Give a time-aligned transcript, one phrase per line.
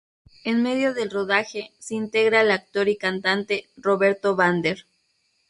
[0.45, 4.87] En medio del rodaje, se integra el actor y cantante, Roberto Vander.